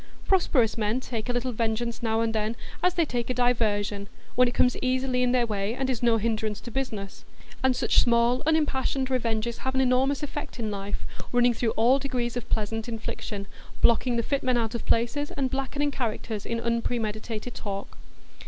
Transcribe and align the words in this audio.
Prosperous 0.27 0.79
men 0.79 0.99
take 0.99 1.29
a 1.29 1.31
little 1.31 1.51
vengeance 1.51 2.01
now 2.01 2.21
and 2.21 2.33
then, 2.33 2.55
as 2.81 2.95
they 2.95 3.05
take 3.05 3.29
a 3.29 3.35
diversion, 3.35 4.09
when 4.33 4.47
it 4.47 4.53
comes 4.55 4.75
easily 4.81 5.21
in 5.21 5.31
their 5.31 5.45
way, 5.45 5.75
and 5.75 5.91
is 5.91 6.01
no 6.01 6.17
hindrance 6.17 6.59
to 6.61 6.71
business; 6.71 7.23
and 7.63 7.75
such 7.75 7.99
small 8.01 8.41
unimpassioned 8.47 9.11
revenges 9.11 9.59
have 9.59 9.75
an 9.75 9.81
enormous 9.81 10.23
effect 10.23 10.57
in 10.57 10.71
life, 10.71 11.05
running 11.31 11.53
through 11.53 11.69
all 11.77 11.99
degrees 11.99 12.35
of 12.35 12.49
pleasant 12.49 12.89
infliction, 12.89 13.45
blocking 13.83 14.15
the 14.15 14.23
fit 14.23 14.41
men 14.41 14.57
out 14.57 14.73
of 14.73 14.87
places, 14.87 15.29
and 15.37 15.51
blackening 15.51 15.91
characters 15.91 16.47
in 16.47 16.59
unpremeditated 16.59 17.53
talk. 17.53 17.99